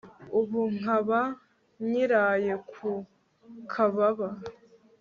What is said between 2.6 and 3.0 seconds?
ku